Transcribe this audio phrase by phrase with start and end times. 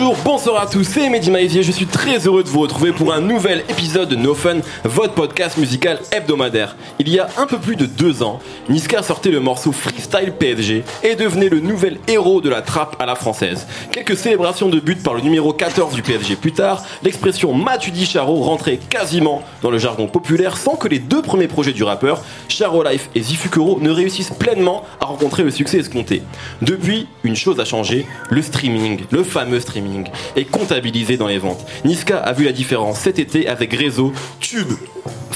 [0.00, 3.12] Bonjour, bonsoir à tous, c'est Mehdi Maizier, je suis très heureux de vous retrouver pour
[3.12, 6.76] un nouvel épisode de No Fun, votre podcast musical hebdomadaire.
[7.00, 10.84] Il y a un peu plus de deux ans, Niska sortait le morceau Freestyle PSG
[11.02, 13.66] et devenait le nouvel héros de la trappe à la française.
[13.90, 18.36] Quelques célébrations de but par le numéro 14 du PSG plus tard, l'expression Matudi Charo
[18.36, 22.84] rentrait quasiment dans le jargon populaire sans que les deux premiers projets du rappeur, Charo
[22.84, 26.22] Life et Zifukuro, ne réussissent pleinement à rencontrer le succès escompté.
[26.62, 29.87] Depuis, une chose a changé, le streaming, le fameux streaming,
[30.36, 31.64] est comptabilisé dans les ventes.
[31.84, 34.72] Niska a vu la différence cet été avec Réseau, Tube,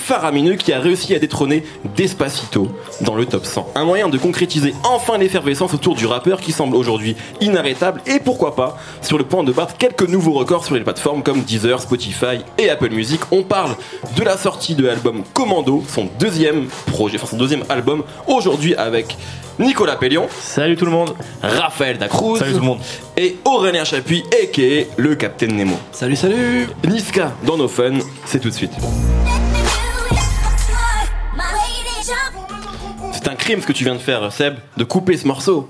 [0.02, 1.64] faramineux qui a réussi à détrôner
[1.96, 2.68] Despacito
[3.02, 3.72] dans le top 100.
[3.74, 8.56] Un moyen de concrétiser enfin l'effervescence autour du rappeur qui semble aujourd'hui inarrêtable et pourquoi
[8.56, 12.40] pas sur le point de battre quelques nouveaux records sur les plateformes comme Deezer, Spotify
[12.58, 13.20] et Apple Music.
[13.30, 13.76] On parle
[14.16, 19.16] de la sortie de l'album Commando, son deuxième projet, enfin son deuxième album, aujourd'hui avec
[19.58, 20.28] Nicolas Pellion.
[20.40, 21.14] Salut tout le monde.
[21.42, 22.38] Raphaël Dacruz.
[22.38, 22.80] Salut tout le monde.
[23.16, 24.84] Et Aurélien Chapuis, a.k.a.
[24.96, 25.76] le Capitaine Nemo.
[25.92, 28.72] Salut, salut Niska dans nos fun, c'est tout de suite.
[33.42, 35.68] Crime ce que tu viens de faire, Seb, de couper ce morceau.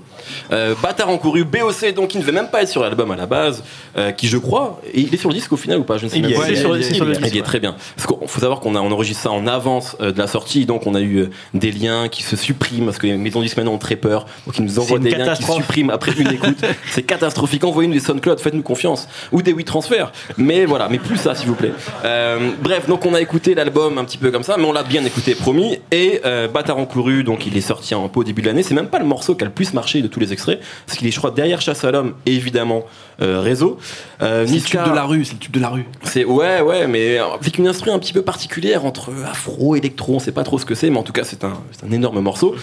[0.51, 3.25] Euh, Bâtard encouru, BOC, donc qui ne devait même pas être sur l'album à la
[3.25, 3.63] base,
[3.97, 6.05] euh, qui je crois, et il est sur le disque au final ou pas Je
[6.05, 6.47] ne sais Il même pas.
[6.47, 7.75] il est sur le- il est sur le Il disque, y est très bien.
[7.95, 10.65] Parce qu'il faut savoir qu'on a on enregistre ça en avance euh, de la sortie,
[10.65, 13.57] donc on a eu euh, des liens qui se suppriment parce que les maisons disques
[13.57, 16.31] maintenant ont très peur, donc ils nous envoient des liens qui se suppriment après une
[16.31, 16.57] écoute.
[16.91, 17.63] C'est catastrophique.
[17.63, 20.05] Envoyez-nous des SoundCloud, faites-nous confiance, ou des WeTransfer.
[20.37, 21.71] Mais voilà, mais plus ça s'il vous plaît.
[22.05, 24.83] Euh, bref, donc on a écouté l'album un petit peu comme ça, mais on l'a
[24.83, 25.79] bien écouté, promis.
[25.91, 28.63] Et euh, Bâtard encouru, donc il est sorti un peu au début de l'année.
[28.63, 30.97] C'est même pas le morceau qui a le plus marché de tous les extraits, parce
[30.97, 32.85] qu'il est, je crois, derrière Chasse à l'homme et évidemment
[33.21, 33.77] euh, Réseau.
[34.21, 35.85] Euh, C'est le Niska- tube de la rue, c'est le tube de la rue.
[36.03, 40.19] c'est ouais ouais mais avec une instru un petit peu particulière entre afro électro on
[40.19, 42.19] sait pas trop ce que c'est mais en tout cas c'est un, c'est un énorme
[42.21, 42.55] morceau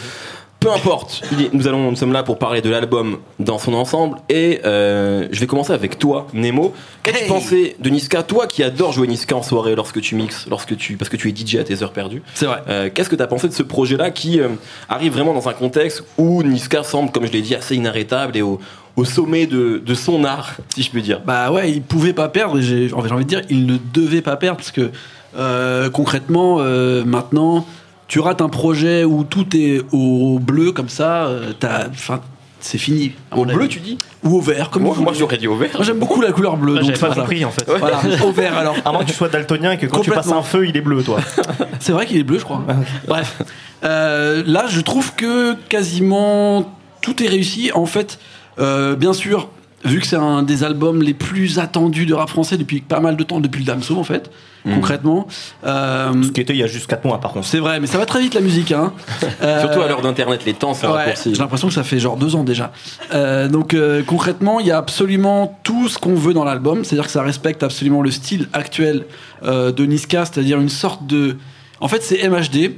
[0.61, 1.23] peu importe.
[1.55, 5.41] Nous allons nous sommes là pour parler de l'album dans son ensemble et euh, je
[5.41, 6.75] vais commencer avec toi Nemo.
[7.03, 7.29] Qu'as-tu Hey.
[7.29, 8.23] pensé de Niska?
[8.23, 11.31] Toi qui adores jouer Niska en soirée lorsque tu mixes lorsque tu parce que tu
[11.31, 12.23] es DJ à tes heures perdues.
[12.35, 12.63] C'est vrai.
[12.69, 14.49] euh, Qu'est-ce que tu as pensé de ce projet-là qui euh,
[14.91, 18.43] arrive vraiment dans un contexte où Niska semble, comme je l'ai dit, assez inarrêtable et
[18.43, 18.61] au,
[18.97, 21.21] au sommet de, de son art, si je peux dire?
[21.25, 24.59] Bah ouais, il pouvait pas perdre, j'ai envie de dire, il ne devait pas perdre,
[24.59, 24.91] parce que
[25.39, 27.65] euh, concrètement, euh, maintenant,
[28.11, 32.21] tu rates un projet où tout est au bleu comme ça, euh, t'as- enfin,
[32.59, 33.13] c'est fini.
[33.31, 35.71] Au bleu, tu dis Ou au vert, comme Moi, moi j'aurais dit au vert.
[35.75, 36.73] Moi, j'aime beaucoup la couleur bleue.
[36.73, 37.23] Moi, donc J'avais pas voilà.
[37.23, 37.65] compris en fait.
[37.79, 38.75] Voilà, au vert alors.
[38.85, 40.81] À moins que tu sois daltonien et que quand tu passes un feu, il est
[40.81, 41.21] bleu, toi.
[41.79, 42.65] C'est vrai qu'il est bleu, je crois.
[43.07, 43.43] Bref.
[43.85, 46.69] Euh, là, je trouve que quasiment
[47.03, 47.71] tout est réussi.
[47.77, 48.19] En fait,
[48.59, 49.49] euh, bien sûr,
[49.85, 53.17] vu que c'est un des albums les plus attendus de rap français depuis pas mal
[53.17, 54.31] de temps, depuis le Damso, en fait,
[54.67, 54.75] Mhm.
[54.75, 55.27] concrètement.
[55.65, 57.47] Euh, Ce qui était il y a juste 4 mois par contre.
[57.47, 58.73] c'est vrai, mais ça va très vite la musique.
[58.73, 58.93] Hein.
[59.43, 62.19] Euh, Surtout à l'heure d'internet, les temps sont Ouais, j'ai l'impression que ça fait genre
[62.19, 62.73] deux ans déjà.
[63.15, 67.07] Euh, donc euh, concrètement, il y a absolument tout ce qu'on veut dans l'album, c'est-à-dire
[67.07, 69.07] que ça respecte absolument le style actuel
[69.45, 71.39] euh, de Niska, c'est-à-dire une sorte de...
[71.81, 72.73] En fait, c'est MHD.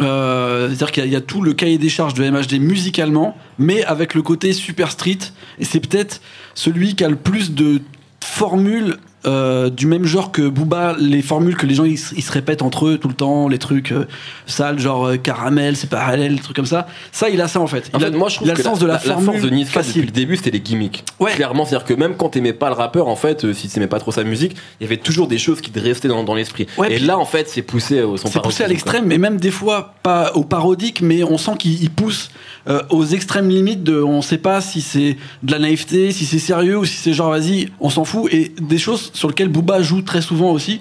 [0.00, 2.58] Euh, c'est-à-dire qu'il y, a- il y a tout le cahier des charges de MHD
[2.60, 5.18] musicalement, mais avec le côté super street.
[5.58, 6.20] Et c'est peut-être
[6.54, 7.80] celui qui a le plus de
[8.24, 12.22] formules euh, du même genre que Booba, les formules que les gens ils, se- ils
[12.22, 14.06] se répètent entre eux tout le temps, les trucs euh,
[14.46, 16.86] sales, genre euh, caramel, c'est parallèle, des trucs comme ça.
[17.12, 17.90] Ça, il a ça en fait.
[17.92, 19.24] En Il fait, a, moi je trouve il a que le sens de la, formule
[19.26, 21.04] force de Niska depuis le début c'était les gimmicks.
[21.18, 21.32] Ouais.
[21.32, 24.12] Clairement, c'est-à-dire que même quand t'aimais pas le rappeur, en fait, si t'aimais pas trop
[24.12, 26.66] sa musique, il y avait toujours des choses qui te restaient dans, dans l'esprit.
[26.78, 29.36] Ouais, et là, en fait, c'est poussé au son C'est poussé à l'extrême, mais même
[29.38, 32.30] des fois pas au parodique, mais on sent qu'il il pousse
[32.68, 36.38] euh, aux extrêmes limites de, on sait pas si c'est de la naïveté, si c'est
[36.38, 38.32] sérieux ou si c'est genre vas-y, on s'en fout.
[38.32, 40.80] Et des choses sur lesquelles Booba joue très souvent aussi,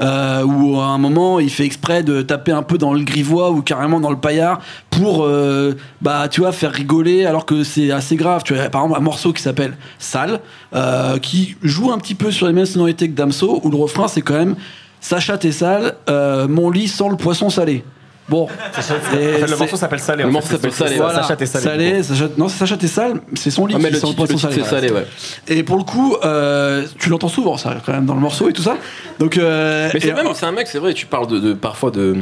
[0.00, 3.50] euh, où à un moment il fait exprès de taper un peu dans le grivois
[3.50, 7.90] ou carrément dans le paillard pour, euh, bah tu vois, faire rigoler alors que c'est
[7.90, 8.42] assez grave.
[8.44, 10.40] Tu vois, par exemple un morceau qui s'appelle Sale,
[10.74, 14.08] euh, qui joue un petit peu sur les mêmes sonorités que Damso, où le refrain
[14.08, 14.56] c'est quand même
[15.00, 15.94] Sacha t'es sale,
[16.48, 17.84] mon lit sent le poisson salé.
[18.28, 18.46] Bon,
[19.12, 20.22] le morceau s'appelle Salé.
[20.24, 21.16] Le morceau s'appelle Salé, Voilà.
[21.16, 21.22] ouais.
[21.22, 22.02] Sacha t'es salé.
[22.02, 24.28] Sacha- non, c'est Sacha t'es sale, c'est son lit Ah, mais qui le titre, le
[24.28, 24.54] titre, salé.
[24.62, 25.06] c'est salé, ouais.
[25.48, 28.52] Et pour le coup, euh, tu l'entends souvent ça quand même dans le morceau et
[28.52, 28.76] tout ça.
[29.18, 31.90] Donc, euh, Mais c'est même, c'est un mec, c'est vrai, tu parles de, de- parfois
[31.90, 32.16] de,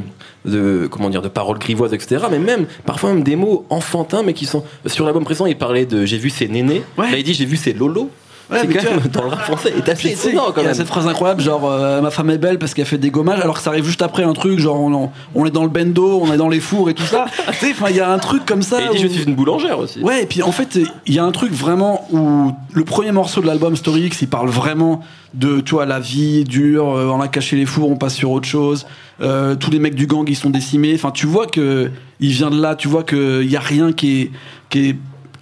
[0.45, 2.25] de, comment dire, de paroles grivoises, etc.
[2.31, 5.87] Mais même, parfois même des mots enfantins, mais qui sont, sur l'album précédent, il parlait
[5.87, 6.83] de, j'ai vu ses nénés.
[6.97, 7.11] Ouais.
[7.11, 8.11] Là, il dit, j'ai vu ses lolo.
[8.51, 10.67] Ouais, c'est quand tu même, vois- dans le rap français, est assez étonnant quand il
[10.67, 13.11] y a cette phrase incroyable, genre euh, ma femme est belle parce qu'elle fait des
[13.11, 15.69] gommages, alors que ça arrive juste après un truc, genre on, on est dans le
[15.69, 17.27] bendo, on est dans les fours et tout ça.
[17.51, 18.81] tu sais, enfin, il y a un truc comme ça.
[18.81, 20.01] Et il dit, je suis une boulangère aussi.
[20.01, 23.41] Ouais, et puis en fait, il y a un truc vraiment où le premier morceau
[23.41, 25.01] de l'album Story X, il parle vraiment
[25.35, 28.31] de, tu vois, la vie dure, euh, on a caché les fours, on passe sur
[28.31, 28.87] autre chose.
[29.21, 30.93] Euh, tous les mecs du gang, ils sont décimés.
[30.95, 31.91] Enfin, tu vois que
[32.21, 34.31] il vient de là, tu vois qu'il y a rien qui est,
[34.71, 34.97] qui est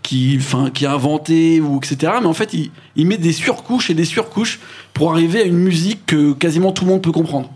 [0.04, 0.38] qui,
[0.86, 2.12] a inventé ou etc.
[2.20, 4.60] Mais en fait, il, il met des surcouches et des surcouches
[4.92, 7.50] pour arriver à une musique que quasiment tout le monde peut comprendre.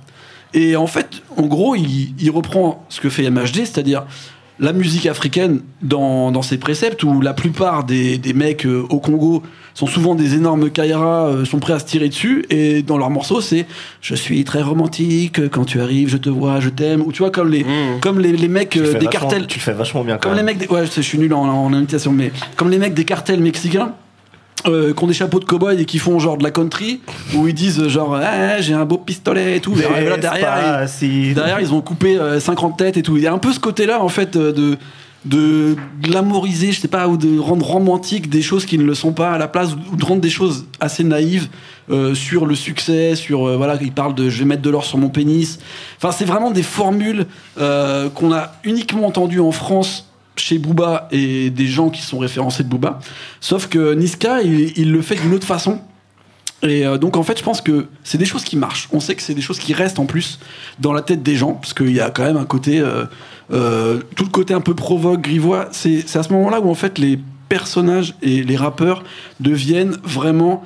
[0.54, 4.06] Et en fait, en gros, il, il reprend ce que fait MHD, c'est-à-dire
[4.60, 8.98] la musique africaine dans, dans ses préceptes, où la plupart des, des mecs euh, au
[8.98, 9.42] Congo
[9.74, 13.10] sont souvent des énormes kairas, euh, sont prêts à se tirer dessus, et dans leurs
[13.10, 13.66] morceaux, c'est
[14.00, 17.30] je suis très romantique, quand tu arrives, je te vois, je t'aime, ou tu vois,
[17.30, 18.00] comme les, Mmh.
[18.00, 19.46] comme les, les mecs euh, des cartels.
[19.46, 21.18] Tu le fais vachement bien quand Comme les mecs, des- ouais, je sais, je suis
[21.18, 23.92] nul en, en imitation, mais comme les mecs des cartels mexicains.
[24.66, 27.00] Euh, qui ont des chapeaux de cow-boy et qui font genre de la country
[27.34, 30.88] où ils disent genre Ah, j'ai un beau pistolet et tout mais là, derrière ils-
[30.88, 31.34] si...
[31.34, 33.16] Derrière, ils ont coupé euh, 50 têtes et tout.
[33.16, 34.76] Il y a un peu ce côté-là, en fait, euh, de
[35.24, 39.12] de glamouriser, je sais pas, ou de rendre romantique des choses qui ne le sont
[39.12, 41.48] pas à la place, ou de rendre des choses assez naïves
[41.90, 44.84] euh, sur le succès, sur euh, voilà, il parle de je vais mettre de l'or
[44.84, 45.58] sur mon pénis.
[45.96, 47.26] Enfin, c'est vraiment des formules
[47.60, 50.08] euh, qu'on a uniquement entendues en France
[50.38, 53.00] chez Booba et des gens qui sont référencés de Booba.
[53.40, 55.80] Sauf que Niska, il, le fait d'une autre façon.
[56.62, 58.88] Et euh, donc en fait, je pense que c'est des choses qui marchent.
[58.92, 60.38] On sait que c'est des choses qui restent en plus
[60.80, 63.04] dans la tête des gens, parce qu'il y a quand même un côté, euh,
[63.52, 65.68] euh, tout le côté un peu provoque, grivois.
[65.70, 67.18] C'est c'est à ce moment-là où en fait les
[67.48, 69.04] personnages et les rappeurs
[69.40, 70.62] deviennent vraiment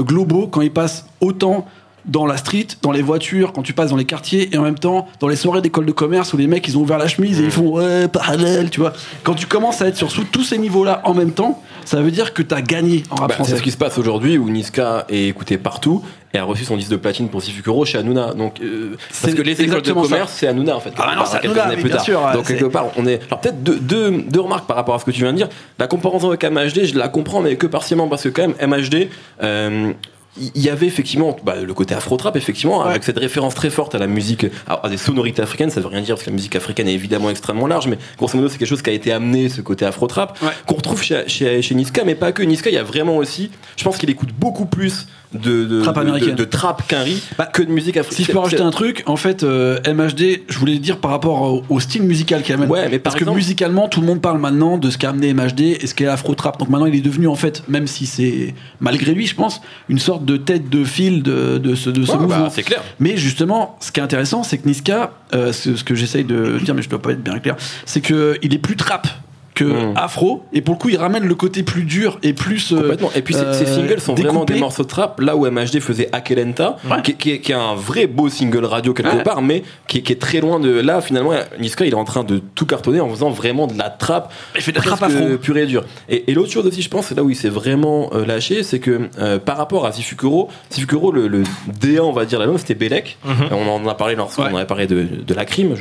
[0.00, 1.68] globaux quand ils passent autant
[2.04, 4.78] dans la street, dans les voitures, quand tu passes dans les quartiers, et en même
[4.78, 7.40] temps dans les soirées d'école de commerce où les mecs ils ont ouvert la chemise
[7.40, 8.92] et ils font ouais parallèle, tu vois.
[9.22, 12.34] Quand tu commences à être sur tous ces niveaux-là en même temps, ça veut dire
[12.34, 13.56] que t'as gagné en rap Bah, c'est français.
[13.56, 16.02] ce qui se passe aujourd'hui où Niska est écouté partout
[16.34, 18.32] et a reçu son disque de platine pour Sifukuro chez Hanouna.
[18.34, 20.92] Donc, euh, parce C'est que les écoles de commerce, c'est Hanouna en fait.
[20.96, 22.04] Ah non, c'est Hanouna, mais plus bien tard.
[22.04, 23.20] sûr, Donc c'est- quelque part, on est.
[23.26, 25.48] Alors peut-être deux, deux, deux remarques par rapport à ce que tu viens de dire.
[25.78, 29.08] La comparaison avec MHD, je la comprends, mais que partiellement parce que quand même MHD.
[29.42, 29.92] euh,
[30.38, 32.90] il y avait effectivement bah, le côté afro-trap, effectivement, Ouais.
[32.90, 35.70] avec cette référence très forte à la musique, à, des sonorités africaines.
[35.70, 38.36] Ça veut rien dire parce que la musique africaine est évidemment extrêmement large, mais grosso
[38.38, 40.48] modo, c'est quelque chose qui a été amené, ce côté afro-trap, Ouais.
[40.66, 42.42] qu'on retrouve chez, chez, chez Niska, mais pas que.
[42.42, 45.98] Niska, il y a vraiment aussi, je pense qu'il écoute beaucoup plus de, de, Trap
[45.98, 46.30] américaine.
[46.34, 48.16] de, de trap qu'un riz Bah, que de musique africaine.
[48.16, 51.40] Si je peux rajouter un truc, en fait, euh, MHD, je voulais dire par rapport
[51.42, 52.68] au, au style musical qu'il amène.
[52.68, 55.10] Ouais, mais par Parce exemple- que musicalement, tout le monde parle maintenant de ce qu'a
[55.10, 56.58] amené MHD et ce qu'est Afro Trap.
[56.58, 59.98] Donc maintenant, il est devenu, en fait, même si c'est malgré lui, je pense, une
[59.98, 62.50] sorte de tête de fil de, de ce, de ce Ouais, bah, mouvement.
[62.50, 62.82] c'est clair.
[63.00, 66.58] Mais justement, ce qui est intéressant, c'est que Niska, euh, ce, ce que j'essaye de
[66.62, 67.56] dire, mais je dois pas être bien clair,
[67.86, 69.06] c'est que il est plus trap
[69.54, 69.94] que Mm.
[69.96, 72.72] afro, et pour le coup, il ramène le côté plus dur et plus.
[72.72, 73.10] euh, Complètement.
[73.14, 75.80] Et puis ces- ces euh, singles sont vraiment des morceaux de trap, là où MHD
[75.80, 77.02] faisait Akelenta, Ouais.
[77.02, 79.22] qui, qui est, qui est un vrai beau single radio quelque Ouais.
[79.22, 80.70] part, mais qui, est- qui est très loin de.
[80.70, 83.90] Là, finalement, Niska, il est en train de tout cartonner en faisant vraiment de la
[83.90, 84.32] trap.
[84.54, 85.36] Il fait de la trappe presque afro.
[85.38, 85.84] pure et dure.
[86.08, 88.62] Et, et l'autre chose aussi, je pense, c'est là où il s'est vraiment euh, lâché,
[88.62, 91.42] c'est que euh, par rapport à Sifukuro, Sifukuro, le, le
[91.80, 93.18] D1, on va dire, l'album, c'était Belek.
[93.24, 93.34] Mhm.
[93.52, 94.54] On en a parlé lorsqu'on Ouais.
[94.56, 95.74] avait parlé de, de la crime.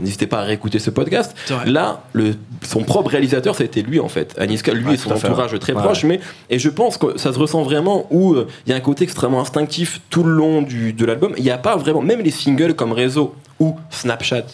[0.00, 1.34] N'hésitez pas à réécouter ce podcast.
[1.66, 4.34] Là, le, son propre réalisateur, ça a été lui en fait.
[4.38, 5.58] Aniska, lui Ouais, et son fait, entourage ouais.
[5.58, 6.20] très proche, mais
[6.50, 9.04] et je pense que ça se ressent vraiment où euh, il y a un côté
[9.04, 11.32] extrêmement instinctif tout le long du, de l'album.
[11.36, 14.44] Il n'y a pas vraiment, même les singles comme Réseau ou Snapchat,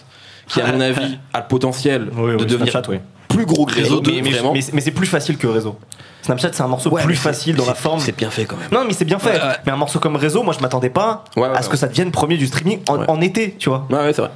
[0.48, 2.98] qui à mon avis a le potentiel Oui, de devenir Snapchat, oui.
[3.28, 4.52] plus gros que Réseau 2, mais, mais- vraiment.
[4.52, 5.76] mais- mais c'est plus facile que Réseau.
[6.22, 7.98] Snapchat, c'est un morceau Ouais, plus facile dans la forme.
[7.98, 8.68] C'est bien fait quand même.
[8.70, 9.30] Non, mais c'est bien fait.
[9.30, 9.54] Ouais, ouais.
[9.64, 11.24] Mais un morceau comme Réseau, moi, je m'attendais pas
[11.54, 13.86] à ce que ça devienne premier du streaming en, en été, tu vois.
[13.88, 14.30] Ouais, ouais, c'est vrai.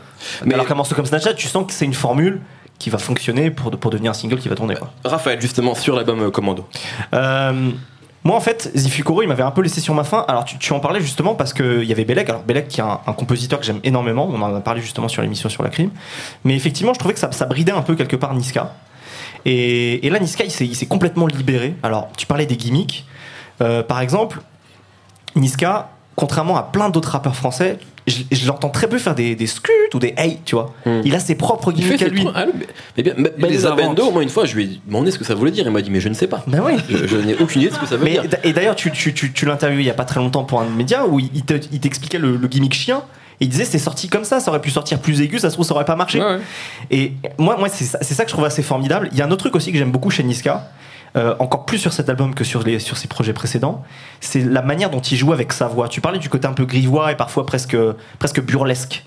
[0.47, 2.41] Mais Alors qu'un morceau comme Snapchat, tu sens que c'est une formule
[2.79, 4.75] qui va fonctionner pour, pour devenir un single qui va tourner.
[4.75, 4.91] Quoi.
[5.05, 6.67] Raphaël, justement, sur l'album euh, Commando.
[7.15, 7.71] Euh,
[8.25, 10.25] moi, en fait, Zifukuro, il m'avait un peu laissé sur ma faim.
[10.29, 12.29] Alors, tu, tu en parlais justement parce qu'il y avait Belek.
[12.29, 14.29] Alors, Belek, qui est un, un compositeur que j'aime énormément.
[14.31, 15.91] On en a parlé justement sur l'émission sur la crime.
[16.43, 18.75] Mais effectivement, je trouvais que ça, ça bridait un peu quelque part Niska.
[19.45, 21.75] Et, et là, Niska, il s'est il s'est complètement libéré.
[21.83, 23.05] Alors, tu parlais des gimmicks.
[23.61, 24.41] Euh, par exemple,
[25.37, 29.47] Niska, contrairement à plein d'autres rappeurs français, je, je l'entends très peu faire des, des
[29.47, 30.75] scuts ou des hey, tu vois.
[30.85, 31.01] Hmm.
[31.05, 32.27] Il a ses propres gimmicks à lui.
[32.35, 33.59] ah, mais- mais bien, mais- Il les.
[33.77, 35.65] Bendo, moi une fois, je lui ai demandé ce que ça voulait dire.
[35.67, 36.43] Il m'a dit, mais je ne sais pas.
[36.47, 36.75] Ben oui.
[36.89, 38.25] Je, je n'ai aucune idée de ce que ça veut Mais, dire.
[38.43, 40.61] et d'ailleurs, tu, tu, tu, tu l'as interviewé il y a pas très longtemps pour
[40.61, 43.03] un média où il te- il t'expliquait le, le gimmick chien.
[43.41, 45.55] Et il disait c'est sorti comme ça, ça aurait pu sortir plus aigu, ça se
[45.57, 46.21] trouve ça aurait pas marché.
[46.21, 46.41] Ouais, ouais.
[46.93, 49.09] Et moi, moi c'est ça, c'est ça que je trouve assez formidable.
[49.11, 50.71] Il y a un autre truc aussi que j'aime beaucoup chez Niska,
[51.17, 53.85] euh, encore plus sur cet album que sur, les, sur ses projets précédents,
[54.21, 55.89] c'est la manière dont il joue avec sa voix.
[55.89, 57.77] Tu parlais du côté un peu grivois et parfois presque,
[58.19, 59.05] presque burlesque.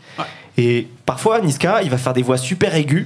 [0.58, 3.06] Et parfois, Niska, il va faire des voix super aiguës.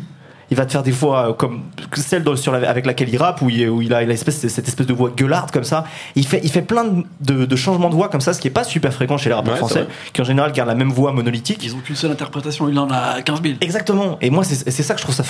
[0.51, 1.62] Il va te faire des voix euh, comme
[1.96, 4.86] celle dans- sur la- avec laquelle il rappe, où il, où il a cette espèce
[4.88, 5.86] de voix gueularde comme ça.
[6.15, 6.84] Il fait, il fait plein
[7.22, 9.36] de, de changements de voix comme ça, ce qui est pas super fréquent chez les
[9.36, 11.62] rappeurs Ouais, français, qui en général gardent la même voix monolithique.
[11.63, 13.55] Ils ont qu'une seule interprétation, il en a 15 000.
[13.62, 14.17] Exactement.
[14.22, 15.24] Et moi, c'est c'est ça que je trouve, ça,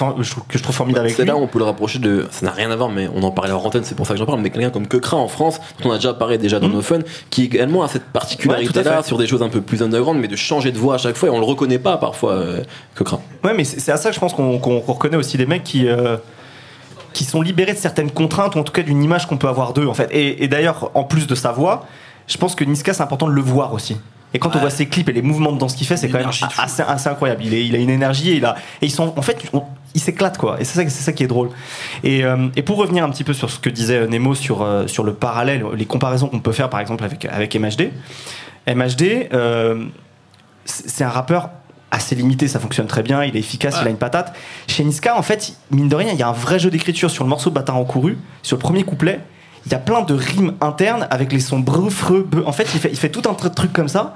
[0.49, 1.27] que je trouve formidable avec C'est lui.
[1.29, 2.27] là où on peut le rapprocher de.
[2.31, 4.19] Ça n'a rien à voir, mais on en parlait en antenne, c'est pour ça que
[4.19, 4.41] j'en parle.
[4.41, 6.73] Mais quelqu'un comme Kekra en France, dont on a déjà parlé déjà dans Mhm.
[6.73, 6.99] nos fun,
[7.29, 10.71] qui également a cette particularité-là sur des choses un peu plus underground, mais de changer
[10.71, 12.61] de voix à chaque fois et on le reconnaît pas parfois, euh,
[12.97, 13.21] Kekra.
[13.43, 15.87] Ouais, mais c'est à ça que je pense qu'on reconnaît aussi des mecs qui.
[15.87, 16.17] euh,
[17.13, 19.73] qui sont libérés de certaines contraintes ou en tout cas d'une image qu'on peut avoir
[19.73, 20.07] d'eux en fait.
[20.13, 21.85] Et, et d'ailleurs, en plus de sa voix,
[22.25, 23.97] je pense que Niska c'est important de le voir aussi.
[24.33, 26.19] Et quand on voit ses clips et les mouvements dans ce qu'il fait, c'est quand
[26.19, 27.43] même de assez, assez incroyable.
[27.43, 29.63] Il, est- il a une énergie et, il a, et ils sont, en fait, on-
[29.93, 30.55] ils s'éclatent quoi.
[30.61, 31.49] Et c'est ça, c'est ça qui est drôle.
[32.05, 34.87] Et, euh, et pour revenir un petit peu sur ce que disait Nemo sur, euh,
[34.87, 37.91] sur le parallèle, les comparaisons qu'on peut faire par exemple avec, avec MHD.
[38.73, 39.83] MHD, euh,
[40.63, 41.49] c'est un rappeur
[41.91, 44.33] assez limité, ça fonctionne très bien, il est efficace, il a une patate.
[44.67, 47.23] Chez Niska, en fait, mine de rien, il y a un vrai jeu d'écriture sur
[47.23, 49.19] le morceau Bâtard en couru, sur le premier couplet.
[49.65, 52.43] Il y a plein de rimes internes avec les sons breu, freux, beu.
[52.47, 54.15] En fait, il fait, il fait tout un tr- truc comme ça.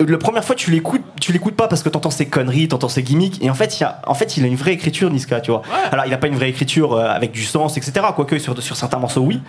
[0.00, 3.02] La première fois, tu l'écoutes, tu l'écoutes pas parce que t'entends ses conneries, t'entends ses
[3.02, 3.42] gimmicks.
[3.42, 5.50] Et en fait, il y a, en fait, il a une vraie écriture, Niska, tu
[5.50, 5.62] vois.
[5.90, 8.06] Alors, il a pas une vraie écriture euh, avec du sens, etc.
[8.14, 9.40] Quoique sur, sur certains morceaux, oui.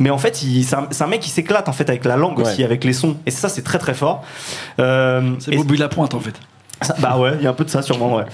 [0.00, 2.64] Mais en fait, il- c'est un, mec qui s'éclate en fait avec la langue aussi,
[2.64, 3.16] avec les sons.
[3.26, 4.24] Et ça, c'est très très fort.
[4.80, 6.34] Euh, C'est et- Bobby Lapointe en fait.
[6.82, 8.24] Ça- bah ouais, il y a un peu de ça sûrement, ouais.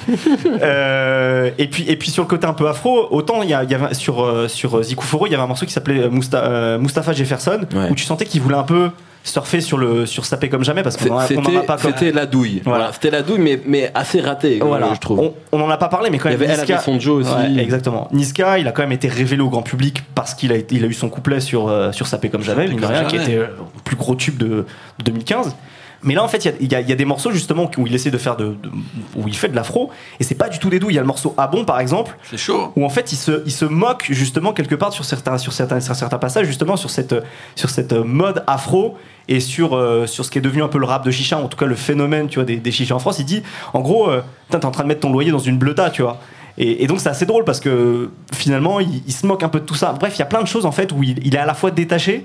[0.62, 3.64] Euh, et puis et puis sur le côté un peu afro, autant il y, a-
[3.64, 6.10] il y avait sur euh, sur Zikuforo, il y avait un morceau qui s'appelait euh,
[6.10, 7.90] Musta- euh, Mustafa Jefferson Ouais.
[7.90, 8.90] où tu sentais qu'il voulait un peu
[9.24, 12.12] surfer sur le sur sapé comme jamais parce qu'on en, a- en pas comme- c'était
[12.12, 12.62] la douille.
[12.64, 12.78] Voilà.
[12.78, 15.20] Voilà, c'était la douille, mais, mais assez ratée, voilà, je trouve.
[15.20, 16.44] On, on en a pas parlé, mais quand Il y même.
[16.50, 17.34] avait Elle Niska- avait son Joe aussi.
[17.34, 18.08] Ouais, exactement.
[18.12, 20.84] Niska, il a quand même été révélé au grand public parce qu'il a, été- il
[20.84, 23.24] a eu son couplet sur, euh, sur Sapé comme jamais, comme rien, qui jamais.
[23.32, 25.54] était euh, le plus gros tube de, de 2015.
[26.02, 28.10] Mais là, en fait, il y a- y, y des morceaux justement où il essaie
[28.12, 28.70] de faire de, de-
[29.16, 29.90] où il fait de l'afro,
[30.20, 30.90] et c'est pas du tout des doux.
[30.90, 32.72] Il y a le morceau Ah bon, par exemple, chaud.
[32.76, 35.80] où en fait il se, il se moque justement quelque part sur certains, sur certains,
[35.80, 37.14] sur certains passages, justement sur cette,
[37.56, 38.96] sur cette mode afro
[39.28, 41.48] et sur, euh, sur ce qui est devenu un peu le rap de chicha, en
[41.48, 43.18] tout cas le phénomène tu vois, des, des chichas en France.
[43.18, 43.42] Il dit
[43.74, 46.18] en gros, euh, t'es en train de mettre ton loyer dans une bleuta, tu vois.
[46.58, 49.58] Et, et donc c'est assez drôle parce que finalement il, il se moque un peu
[49.60, 49.92] de tout ça.
[49.98, 51.54] Bref, il y a plein de choses en fait où il, il est à la
[51.54, 52.24] fois détaché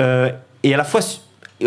[0.00, 0.30] euh,
[0.62, 1.00] et à la fois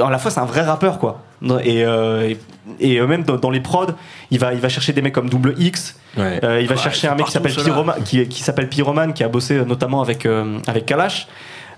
[0.04, 1.22] à la fois c'est un vrai rappeur quoi.
[1.64, 2.34] Et, euh,
[2.80, 3.88] et, et, même dans, dans les prods,
[4.32, 6.40] il va, il va chercher des mecs comme Double X, Ouais.
[6.44, 7.54] euh, il va Ouais, chercher un mec qui s'appelle.
[7.54, 11.28] Pyroman, qui, qui s'appelle Pyroman, qui a bossé euh, notamment avec euh, avec Kalash.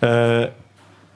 [0.04, 0.48] Euh,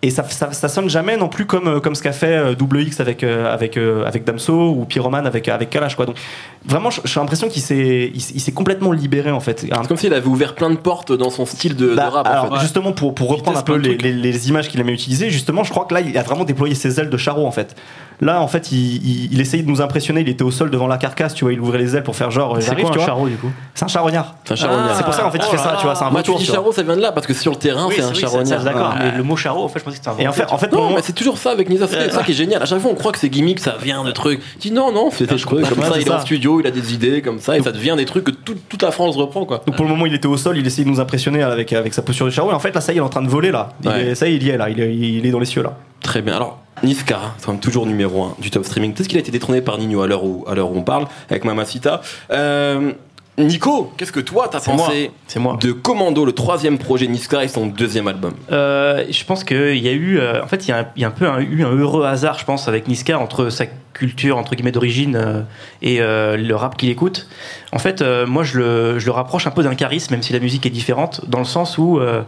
[0.01, 2.99] et ça, ça, ça sonne jamais non plus comme, comme ce qu'a fait Double X
[2.99, 5.95] avec, avec, avec Damso ou Pyroman avec, avec Kalash.
[5.95, 6.05] Quoi.
[6.05, 6.17] Donc,
[6.65, 9.61] vraiment, j'ai l'impression qu'il s'est, il, s'est complètement libéré en fait.
[9.61, 12.27] C'est comme s'il avait ouvert plein de portes dans son style de, de bah, rap.
[12.27, 12.63] alors, en fait.
[12.63, 15.93] justement, pour, pour reprendre un peu les images qu'il aimait utiliser, justement, je crois que
[15.93, 17.73] là, il a vraiment déployé ses ailes de charreau en fait.
[18.21, 20.21] Là, en fait, il, il, il essayait de nous impressionner.
[20.21, 22.31] Il était au sol devant la carcasse, tu vois, il ouvrait les ailes pour faire
[22.31, 23.05] genre, C'est j'arrive, quoi tu un vois.
[23.07, 23.49] charreau du coup?
[23.73, 24.35] C'est un charognard.
[24.45, 24.95] C'est un charognard.
[24.95, 26.33] c'est pour ça en fait il oh fait ça, tu vois, c'est un Moi, tu
[26.35, 28.13] dis charreau, ça vient de là parce que sur le terrain, Oui, c'est c'est- un
[28.13, 28.63] charognard.
[28.63, 29.11] d'accord, Ouais.
[29.11, 30.57] mais le mot charreau, en fait, je pensais que c'était un Et en fait, en
[30.57, 32.61] fait, Non, pour mais c'est toujours ça avec Nisa, c'est ça qui est génial.
[32.61, 34.39] À chaque fois, on croit que c'est gimmick, ça vient de trucs.
[34.59, 35.91] Tu dis non, non, c'est des trucs comme ça.
[35.93, 38.05] c'est Il est en studio, il a des idées comme ça, et ça devient des
[38.05, 39.61] trucs que tout- toute la France reprend, quoi.
[39.65, 41.93] Donc pour le moment, il était au sol, il essayait de nous impressionner avec, avec
[41.93, 42.51] sa posture de charreau.
[42.51, 43.69] Et en fait, là, ça y est, il est en train de voler là.
[43.83, 44.05] Il Ouais.
[44.07, 44.69] est- ça y est, il y est là.
[44.69, 45.73] Il est dans les cieux là.
[46.03, 46.35] Très bien.
[46.35, 48.93] Alors, Niska, quand toujours numéro 1 du top streaming.
[48.93, 52.01] Peut-être qu'il a été détrôné par Nino à l'heure où, où on parle, avec Mamacita.
[52.29, 52.91] Euh,
[53.39, 54.85] Nico, qu'est-ce que toi t'as C'est moi.
[54.85, 55.57] pensé C'est moi.
[55.59, 58.33] de Commando, le troisième projet Niska et son deuxième album?
[58.51, 61.01] Euh, je pense qu'il y a eu, euh, en fait, il y a, un- il
[61.01, 63.65] y a un peu un- eu un heureux hasard, je pense, avec Niska entre sa
[63.93, 65.41] culture entre guillemets d'origine euh,
[65.81, 67.27] et euh, le rap qu'il écoute.
[67.71, 70.31] En fait, euh, moi, je le, je le rapproche un peu d'un charisme, même si
[70.33, 72.21] la musique est différente, dans le sens où, euh,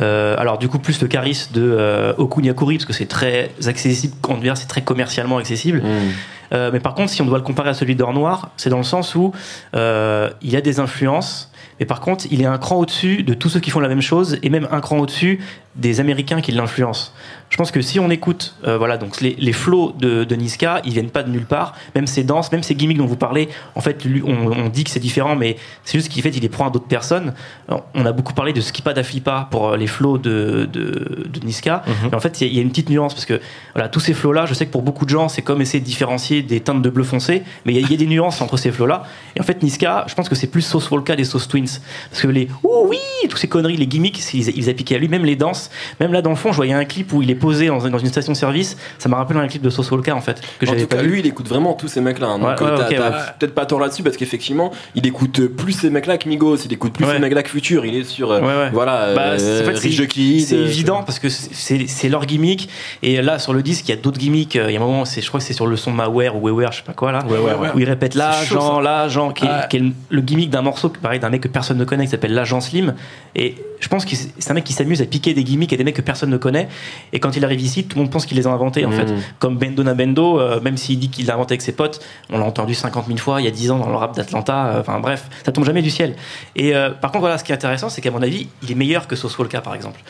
[0.00, 4.14] euh, alors du coup, plus le charisme de euh, Okunyakuri, parce que c'est très accessible,
[4.20, 5.80] quand on dit c'est très commercialement accessible.
[5.84, 6.08] Euh,
[6.52, 8.82] mais par contre, si on doit le comparer à celui d'Or Noir, c'est dans le
[8.82, 9.32] sens où
[9.74, 13.34] euh, il y a des influences, mais par contre, il est un cran au-dessus de
[13.34, 15.40] tous ceux qui font la même chose, et même un cran au-dessus
[15.74, 17.12] des Américains qui l'influencent.
[17.48, 20.82] Je pense que si on écoute, euh, voilà, donc les, les flows de, de Niska,
[20.84, 21.74] ils viennent pas de nulle part.
[21.94, 24.84] Même ses danses, même ses gimmicks dont vous parlez, en fait, lui, on, on dit
[24.84, 27.32] que c'est différent, mais c'est juste qu'il fait, il les prend à d'autres personnes.
[27.68, 31.26] Alors, on a beaucoup parlé de Skipa da Flipa pour euh, les flows de, de,
[31.28, 31.82] de Niska.
[32.10, 33.40] Mais en fait, il y a- il y, a une petite nuance parce que
[33.74, 35.86] voilà, tous ces flows-là, je sais que pour beaucoup de gens, c'est comme essayer de
[35.86, 38.40] différencier des teintes de bleu foncé, mais il y, a- il y a des nuances
[38.42, 39.04] entre ces flows-là.
[39.36, 41.80] Et en fait, Niska, je pense que c'est plus Sauce Volca des Sauce Twins.
[42.10, 45.08] Parce que les ouh oui, toutes ces conneries, les gimmicks, ils, ils appliquaient à lui,
[45.08, 45.70] même les danses.
[46.00, 47.98] Même là, dans le fond, je voyais un clip où il est posé dans, dans
[47.98, 48.76] une station-service.
[48.98, 51.08] Ça m'a rappelé un clip de Volca, en fait, que En tout pas cas, vu.
[51.10, 52.28] lui, il écoute vraiment tous ces mecs-là.
[52.28, 52.38] hein.
[52.38, 53.10] Donc, Ouais, euh, ouais, ouais.
[53.38, 56.92] peut-être pas tort là-dessus parce qu'effectivement, il écoute plus ces mecs-là que Migos, il écoute
[56.94, 57.84] plus ces mecs-là que Future.
[57.84, 58.40] Il est sur, euh,
[58.72, 59.88] voilà, Bah, euh, c'est- en fait,
[60.54, 62.68] euh, évident parce que c'est leur gimmick.
[63.02, 64.54] Et là, sur le disque, il y a d'autres gimmicks.
[64.54, 66.48] Il y a un moment, c'est- je crois que c'est sur le son Maware ou
[66.48, 67.20] Weware, je sais pas quoi là,
[67.74, 71.30] où il répète C'est chaud, l'agent, l'agent, qui, est- le gimmick d'un morceau, pareil, d'un
[71.30, 72.94] mec que personne ne connaît, qui s'appelle l'agent Slim.
[73.34, 75.82] Et je pense que c'est un mec qui s'amuse à piquer des gimmicks et des
[75.84, 76.68] mecs que personne ne connaît.
[77.12, 78.96] Et quand il arrive ici, tout le monde pense qu'il les a inventés en Mhm.
[78.96, 79.14] fait.
[79.40, 82.38] Comme Bendo na Bendo, euh, même s'il dit qu'il l'a inventé avec ses potes, on
[82.38, 84.66] l'a entendu 50 000 fois il y a 10 ans dans le rap d'Atlanta.
[84.68, 86.14] euh, Enfin bref, ça tombe jamais du ciel.
[86.56, 88.76] Et euh, par contre, voilà, ce qui est intéressant, c'est qu'à mon avis, il est
[88.76, 90.00] meilleur que Sauce Walka par exemple.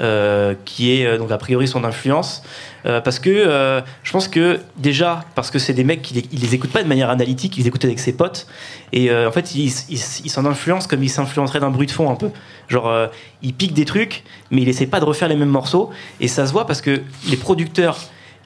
[0.00, 2.42] Euh, qui est donc a priori son influence
[2.84, 6.24] Euh, parce que euh, je pense que déjà parce que c'est des mecs qui les,
[6.32, 8.48] ils les écoutent pas de manière analytique ils les écoutent avec ses potes
[8.92, 12.30] et en fait ils s'en influencent comme ils s'influenceraient d'un bruit de fond un peu
[12.72, 13.06] genre euh,
[13.42, 15.90] ils piquent des trucs mais il essaie pas de refaire les mêmes morceaux.
[16.20, 17.98] Et ça se voit parce que les producteurs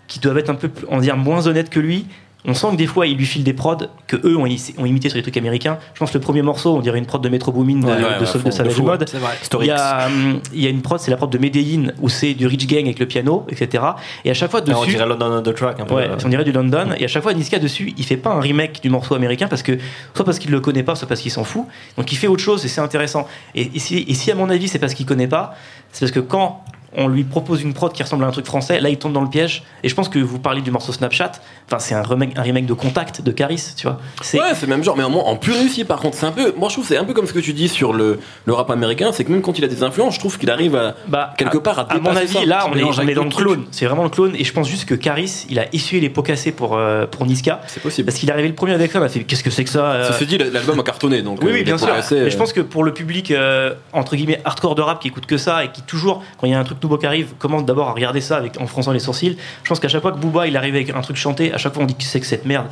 [0.08, 2.06] qui doivent être un peu on dire moins honnêtes que lui
[2.46, 3.76] on sent que des fois il lui file des prods
[4.06, 6.76] que eux ont, ont imité sur des trucs américains je pense que le premier morceau
[6.76, 9.08] on dirait une prod de Metro Boomin de, Ouais, de, ouais, de, de Savage Mode
[9.08, 9.34] C'est vrai.
[9.60, 12.08] il y, a, hum, il y a une prod, c'est la prod de Medellin où
[12.08, 13.84] c'est du Rich Gang avec le piano, etc.
[14.24, 15.94] Et à chaque fois Ah, on dessus, dirait London on the Track un peu.
[15.94, 16.88] ouais, on dirait du London.
[16.98, 19.62] Et à chaque fois Niska dessus, il fait pas un remake du morceau américain parce
[19.62, 19.78] que
[20.14, 21.64] soit parce qu'il le connaît pas, soit parce qu'il s'en fout.
[21.96, 23.26] Donc il fait autre chose et c'est intéressant.
[23.54, 25.54] Et, et si, et si à mon avis c'est parce qu'il connaît pas,
[25.92, 26.62] c'est parce que quand
[26.96, 29.20] on lui propose une prod qui ressemble à un truc français, là il tombe dans
[29.22, 29.62] le piège.
[29.82, 31.32] Et je pense que vous parlez du morceau Snapchat,
[31.66, 33.98] enfin c'est un remake, un remake de Contact de Caris, tu vois.
[34.22, 36.16] C'est Ouais, c'est le même genre, mais en, en plus réussi par contre.
[36.16, 37.68] C'est un peu, moi je trouve que c'est un peu comme ce que tu dis
[37.68, 40.38] sur le, le rap américain, c'est que même quand il a des influences, je trouve
[40.38, 42.44] qu'il arrive à Bah, quelque part à À mon avis, ça.
[42.44, 43.64] là, on est, on est dans le clone.
[43.70, 44.34] C'est vraiment le clone.
[44.36, 47.26] Et je pense juste que Caris, il a essuyé les pots cassés pour, euh, pour
[47.26, 47.60] Niska.
[47.66, 48.06] c'est possible.
[48.06, 49.70] Parce qu'il est arrivé le premier avec ça, on a fait qu'est-ce que c'est que
[49.70, 51.40] ça euh, Ceci dit, l'album a cartonné donc.
[51.42, 51.88] Oui, euh, oui, il bien sûr.
[52.12, 55.26] Mais je pense que pour le public, euh, entre guillemets, hardcore de rap qui écoute
[55.26, 57.88] que ça et qui toujours, quand il y a un truc qui arrive, commence d'abord
[57.88, 60.46] à regarder ça avec, en fronçant les sourcils, je pense qu'à chaque fois que Booba
[60.46, 62.46] il arrive avec un truc chanté, à chaque fois on dit que c'est que cette
[62.46, 62.66] merde?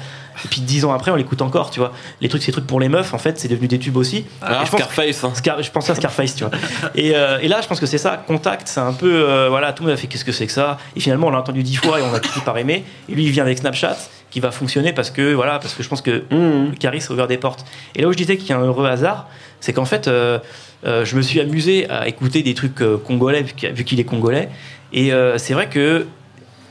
[0.44, 1.92] Et puis dix ans après, on l'écoute encore, tu vois.
[2.20, 4.24] Les trucs, ces trucs pour les meufs, en fait, c'est devenu des tubes aussi.
[4.42, 5.24] Ah, Et je pense Scarface.
[5.24, 5.32] hein.
[5.34, 6.52] Scar- je pense à Scarface, tu vois.
[6.94, 9.72] Et, euh, et là, je pense que c'est ça, Contact, c'est un peu, euh, voilà,
[9.72, 10.78] tout le monde a fait qu'est-ce que c'est que ça?
[10.96, 12.84] Et finalement, on l'a entendu dix fois et on a fini par aimer.
[13.08, 13.96] Et lui, il vient avec Snapchat,
[14.34, 16.70] qui va fonctionner parce que, voilà, parce que je pense que Mmh.
[16.72, 17.64] le Caris a ouvert des portes.
[17.94, 19.28] Et là où je disais qu'il y a un heureux hasard,
[19.60, 20.40] c'est qu'en fait, euh,
[20.84, 23.52] euh, je me suis amusé à écouter des trucs euh, congolais, vu
[23.84, 24.48] qu'il- est congolais.
[24.92, 26.06] Et euh, c'est vrai que,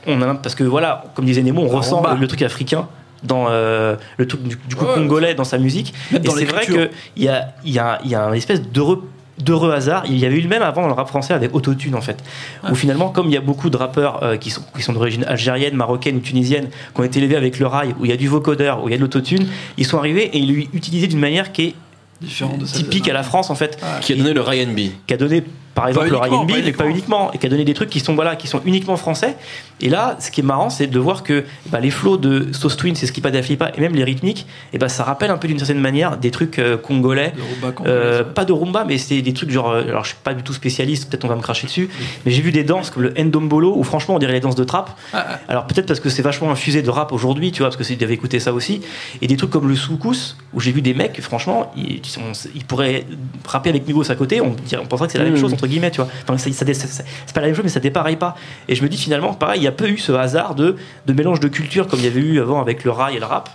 [0.06, 2.12] on a, parce que voilà, comme disait Nemo, on ressent rumba.
[2.16, 2.86] le, le truc africain
[3.22, 4.92] dans euh, le truc du, du coup Ouais.
[4.96, 5.94] congolais dans sa musique.
[6.12, 9.08] Et c'est vrai qu'il y a, il y, a, il y a un espèce d'heureux
[9.38, 10.04] d'heureux hasard.
[10.06, 12.22] Il y avait eu le même avant dans le rap français avec Autotune en fait.
[12.70, 15.24] Où finalement, comme il y a beaucoup de rappeurs euh, qui sont, qui sont d'origine
[15.24, 18.16] algérienne, marocaine ou tunisienne, qui ont été élevés avec le rail, où il y a
[18.16, 21.06] du vocodeur, où il y a de l'autotune, ils sont arrivés et ils l'ont utilisé
[21.06, 21.74] d'une manière qui est
[22.22, 24.90] de typique à la France en fait, Qui a donné le Ryan B.
[25.06, 25.42] qui a donné
[25.74, 28.00] par exemple le R&B, pas mais pas uniquement, et qui a donné des trucs qui
[28.00, 29.36] sont voilà, qui sont uniquement français.
[29.80, 32.76] Et là, ce qui est marrant, c'est de voir que bah, les flows de Sauce
[32.76, 35.36] Twin, c'est ce qui pas d'Aflipa, et même les rythmiques, et bah, ça rappelle un
[35.36, 37.32] peu d'une certaine manière des trucs euh, congolais.
[37.36, 39.70] de rumba Euh, pas de rumba, mais c'est des trucs genre.
[39.70, 41.88] euh, Alors, je suis pas du tout spécialiste, peut-être on va me cracher dessus,
[42.24, 44.64] mais j'ai vu des danses comme le Ndombolo, où franchement on dirait les danses de
[44.64, 44.90] trap.
[45.12, 45.38] Ah, ah.
[45.48, 47.96] Alors, peut-être parce que c'est vachement infusé de rap aujourd'hui, tu vois, parce que c'est
[47.96, 48.80] devait écouter ça aussi.
[49.22, 52.20] Et des trucs comme le soukous, où j'ai vu des mecs, franchement, ils, ils sont-
[52.54, 53.06] ils pourraient
[53.46, 55.90] rapper avec Migos à côté, on, on penserait que c'est la même chose, entre guillemets,
[55.90, 56.08] tu vois.
[56.22, 58.36] Enfin, ça, ça- ça- ça- c'est pas la même chose, mais ça dépareille pas.
[58.68, 61.12] Et je me dis finalement, pareil, il y a peu eu ce hasard de, de
[61.12, 63.48] mélange de culture comme il y avait eu avant avec le rail et le rap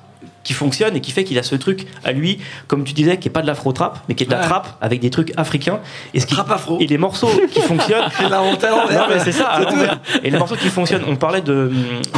[0.44, 3.28] qui fonctionne et qui fait qu'il a ce truc à lui, comme tu disais, qui
[3.28, 4.46] est pas de l'afro-trap, mais qui est de la Ouais.
[4.46, 5.80] trap avec des trucs africains.
[6.14, 6.78] Et, ce qui, Trap afro.
[6.80, 8.92] et les morceaux qui fonctionnent, l'envers.
[8.92, 9.60] non mais c'est ça.
[10.24, 11.72] Et les morceaux qui fonctionnent, on parlait de,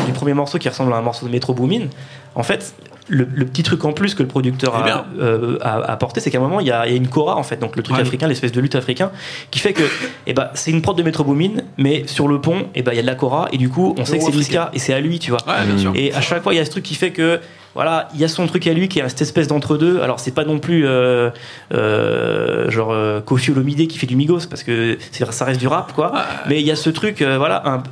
[0.06, 1.88] du premier morceau qui ressemble à un morceau de Metro Boomin.
[2.36, 2.74] En fait,
[3.08, 6.30] le, le petit truc en plus que le producteur Eh a, euh, a- apporté, c'est
[6.32, 7.84] qu'à un moment, il y, a, il y a une kora, en fait, donc le
[7.84, 8.02] truc Ouais.
[8.04, 9.12] africain, l'espèce de lutte africain,
[9.50, 9.84] qui fait que
[10.28, 12.96] eh ben, c'est une prod de Metro Boomin, mais sur le pont, eh ben, il
[12.96, 14.94] y a de la kora, et du coup, on sait que c'est Niska, et c'est
[14.94, 15.40] à lui, tu vois.
[15.48, 15.92] Ouais, bien sûr.
[15.96, 17.40] Et à chaque fois, il y a ce truc qui fait que,
[17.74, 20.02] voilà, il y a son truc à lui qui est cette espèce d'entre-deux.
[20.02, 21.30] Alors, c'est pas non plus euh,
[21.74, 24.98] euh, genre euh, Kofi Olomide qui fait du Migos, parce que
[25.32, 26.12] ça reste du rap, quoi.
[26.48, 27.84] Mais il y a ce truc, voilà, un-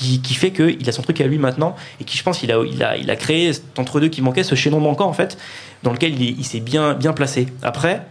[0.00, 2.50] qui, qui fait qu'il a son truc à lui maintenant, et qui, je pense, il
[2.50, 5.36] a, il a, il a créé cet entre-deux qui manquait, ce chaînon manquant, en fait,
[5.82, 7.48] dans lequel il s'est bien, bien placé.
[7.62, 8.02] Après,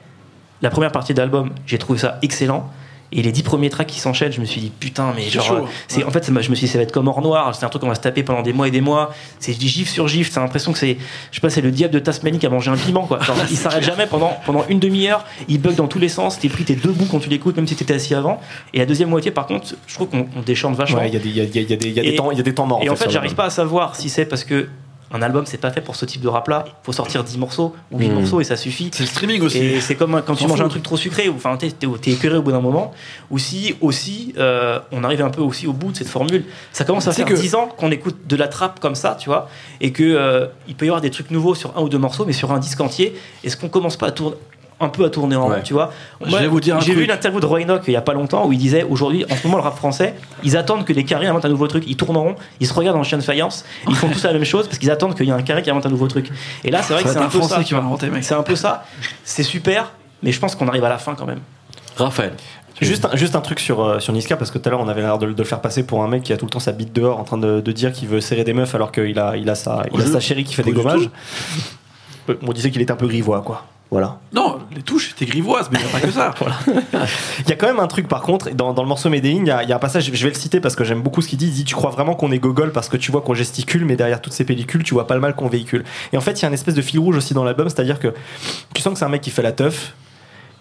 [0.62, 2.72] la première partie de l'album, j'ai trouvé ça excellent.
[3.12, 5.62] Et les dix premiers tracks qui s'enchaînent, je me suis dit putain, mais genre, euh,
[5.88, 7.56] c'est en fait, ça je me suis dit ça va être comme or noir.
[7.56, 9.12] C'est un truc qu'on va se taper pendant des mois et des mois.
[9.40, 10.32] C'est gif sur gif.
[10.32, 10.98] T'as l'impression que c'est,
[11.32, 13.20] je sais pas, c'est le diable de Tasmanie qui a mangé un piment quoi.
[13.22, 15.26] Genre, il s'arrête jamais pendant pendant une demi-heure.
[15.48, 16.38] Il bug dans tous les sens.
[16.40, 18.40] T'es pris, t'es debout quand tu l'écoutes, même si t'étais assis avant.
[18.74, 21.00] Et la deuxième moitié, par contre, je trouve qu'on on déchante vachement.
[21.00, 22.16] Ouais, il y a des- il y a- y a- des- il y a des
[22.16, 22.82] temps- il y a des temps morts.
[22.84, 24.68] Et en fait, j'arrive pas à savoir si c'est parce que
[25.12, 26.66] un album c'est pas fait pour ce type de rap là.
[26.68, 28.14] Il faut sortir 10 morceaux ou 8 Mm.
[28.14, 28.90] morceaux et ça suffit.
[28.94, 29.58] C'est le streaming aussi.
[29.58, 32.42] Et c'est comme quand tu manges un truc trop sucré, ou enfin t'es écœuré au
[32.42, 32.94] bout d'un moment.
[33.32, 36.46] Ou si aussi, euh, on arrive un peu aussi au bout de cette formule.
[36.72, 39.30] Ça commence à faire que- 10 ans qu'on écoute de la trappe comme ça, tu
[39.30, 39.50] vois,
[39.82, 42.26] et que euh, il peut y avoir des trucs nouveaux sur un ou deux morceaux,
[42.26, 44.36] mais sur un disque entier, est-ce qu'on commence pas à tourner
[44.80, 45.64] un peu à tourner en rond, Ouais.
[45.64, 45.92] tu vois
[46.26, 48.14] Je vais vous dire un J'ai vu l'interview de Roy Enoch il y a pas
[48.14, 51.04] longtemps où il disait aujourd'hui, en ce moment, le rap français, ils attendent que les
[51.04, 53.24] carrés inventent un nouveau truc, ils tournent en rond, ils se regardent en chien de
[53.24, 55.62] faïence, ils font tous la même chose parce qu'ils attendent qu'il y ait un carré
[55.62, 56.30] qui invente un nouveau truc.
[56.64, 57.60] Et là, c'est vrai Ça que c'est un un peu Français ça.
[57.62, 57.88] qui tu va vois.
[57.90, 58.24] inventer, mec.
[58.24, 58.86] C'est un peu ça.
[59.24, 59.92] C'est super,
[60.24, 61.40] mais je pense qu'on arrive à la fin quand même.
[61.98, 62.34] Raphaël.
[62.82, 64.88] Juste un, juste un truc sur, euh, sur Niska, parce que tout à l'heure on
[64.88, 66.62] avait l'air de, de le faire passer pour un mec qui a tout le temps
[66.62, 69.20] sa bite dehors en train de, de dire qu'il veut serrer des meufs alors qu'il
[69.20, 71.10] a, il a, sa, il a sa chérie qui fait des Pas gommages.
[72.48, 73.66] On disait qu'il était un peu grivois, quoi.
[73.92, 74.20] Voilà.
[74.34, 76.32] Non, les touches étaient grivoises, mais il n'y a pas que ça.
[77.40, 79.48] Il y a quand même un truc par contre, dans, dans le morceau Medellin, il
[79.48, 81.24] y, a, il y a un passage, je vais le citer parce que j'aime beaucoup
[81.24, 81.48] ce qu'il dit.
[81.48, 83.96] Il dit Tu crois vraiment qu'on est gogol parce que tu vois qu'on gesticule, mais
[83.96, 85.86] derrière toutes ces pellicules, tu vois pas le mal qu'on véhicule.
[86.14, 87.98] Et en fait, il y a une espèce de fil rouge aussi dans l'album, c'est-à-dire
[88.00, 88.14] que
[88.76, 89.94] tu sens que c'est un mec qui fait la teuf.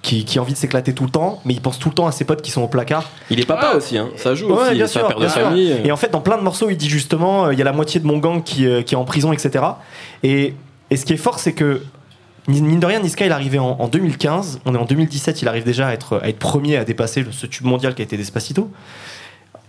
[0.00, 2.06] Qui, qui a envie de s'éclater tout le temps, mais il pense tout le temps
[2.06, 3.10] à ses potes qui sont au placard.
[3.30, 4.10] Il est papa aussi, hein.
[4.14, 5.42] ça joue Ouais, aussi, bien c'est un sûr, père de bien sûr.
[5.42, 5.74] famille.
[5.84, 7.72] Et en fait, dans plein de morceaux, il dit justement, euh, il y a la
[7.72, 9.64] moitié de mon gang qui, euh, qui est en prison, etc.
[10.22, 10.54] Et,
[10.90, 11.82] et ce qui est fort, c'est que
[12.48, 14.60] mine de rien, Niska, il est arrivé en, en 2015.
[14.64, 17.94] On est en 2017, il arrive déjà à être, premier à dépasser ce tube mondial
[17.94, 18.70] qui a été Despacito.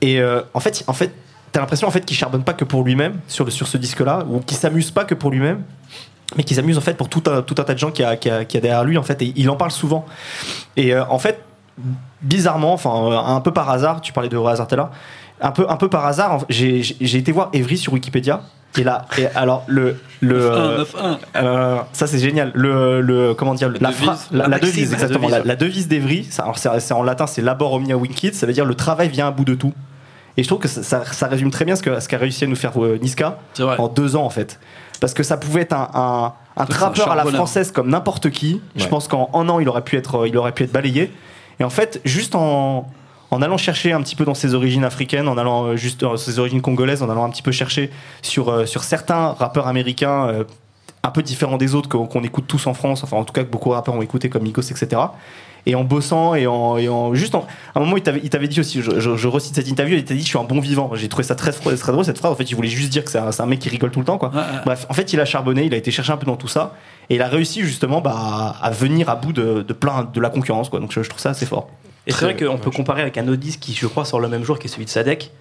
[0.02, 1.14] Et euh, en fait, en fait,
[1.52, 4.40] t'as l'impression en fait qu'il charbonne pas que pour lui-même sur, sur ce disque-là, ou
[4.40, 5.64] qu'il s'amuse pas que pour lui-même,
[6.38, 8.16] mais qu'il s'amuse en fait pour tout un, tout un tas de gens qui a,
[8.16, 9.22] qui, a, derrière lui en fait.
[9.22, 10.06] Et il en parle souvent.
[10.78, 11.44] Et euh, en fait,
[12.22, 14.92] bizarrement, enfin euh, un peu par hasard, tu parlais de hasard tout à l'heure,
[15.42, 18.42] un peu, un peu par hasard, j'ai été voir Evry sur Wikipédia.
[18.78, 21.18] Et là, et alors le le euh, 9-1.
[21.38, 22.52] euh, ça c'est génial.
[22.54, 24.08] Le, le comment dire la, devise.
[24.08, 25.40] phra- la, la La devise exactement devise.
[25.40, 26.26] la, la devise d'Evry.
[26.26, 28.34] ça- alors C'est c'est en latin, c'est labor omnia vincit.
[28.36, 29.74] Ça veut dire le travail vient à bout de tout.
[30.38, 32.44] Et je trouve que ça, ça- ça résume très bien ce que ce qu'a réussi
[32.44, 34.60] à nous faire euh, Niska en deux ans en fait.
[35.02, 37.90] Parce que ça pouvait être un, un, un C'est un trappeur à la française comme
[37.90, 38.62] n'importe qui.
[38.76, 41.12] Je pense qu'en un an il aurait pu être il aurait pu être balayé.
[41.60, 42.86] Et en fait, juste en
[43.32, 46.18] en allant chercher un petit peu dans ses origines africaines, en allant euh, juste dans
[46.18, 50.28] ses origines congolaises, en allant un petit peu chercher sur, euh, sur certains rappeurs américains
[50.28, 50.44] euh,
[51.04, 53.50] un peu différents des autres qu'on écoute tous en France, enfin en tout cas que
[53.50, 55.02] beaucoup de rappeurs ont écouté comme Migos, etc.
[55.66, 58.30] Et en bossant et en, et en juste en, à un moment il t'avait il
[58.30, 60.44] t'avait dit aussi, je, je, je recite cette interview, il t'a dit je suis un
[60.44, 60.92] bon vivant.
[60.96, 62.32] J'ai trouvé ça très, très drôle cette phrase.
[62.32, 64.06] En fait, il voulait juste dire que c'est un, un mec qui rigole tout le
[64.06, 64.30] temps, quoi.
[64.30, 64.62] Ouais, ouais.
[64.66, 66.76] Bref, en fait, il a charbonné, il a été chercher un peu dans tout ça,
[67.10, 70.30] et il a réussi justement bah, à venir à bout de, de plein de la
[70.30, 70.80] concurrence, quoi.
[70.80, 71.70] Donc je, je trouve ça assez fort.
[72.10, 74.28] Et c'est vrai qu'on peut comparer avec un autre disque qui, je crois, sort le
[74.28, 75.32] même jour, qui est celui de Sadek.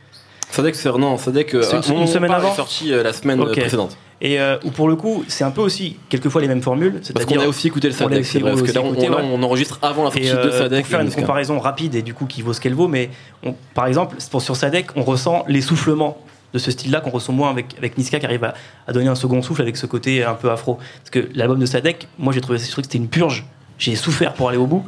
[0.50, 3.40] Sadek, c'est non, Sadek, euh, C'est une- une semaine avant est sorti euh, la semaine
[3.40, 3.96] euh, précédente.
[4.20, 7.00] Et euh, où pour le coup, c'est un peu aussi quelquefois les mêmes formules.
[7.14, 9.16] Parce qu'on a aussi écouté le Sadek, c'est vrai, parce que là, on, écouté, là,
[9.18, 9.22] ouais.
[9.32, 10.80] on enregistre avant la sortie Et de euh, Sadek.
[10.80, 11.20] pour faire une Niska.
[11.20, 13.10] comparaison rapide et du coup qui vaut ce qu'elle vaut, mais
[13.44, 16.18] on- par exemple, pour, sur Sadek, on ressent l'essoufflement
[16.54, 18.54] de ce style-là qu'on ressent moins avec, avec Niska qui arrive à,
[18.86, 20.76] à donner un second souffle avec ce côté un peu afro.
[21.00, 23.44] Parce que l'album de Sadek, moi j'ai trouvé ce truc c'était une purge.
[23.78, 24.84] J'ai souffert pour aller au bout.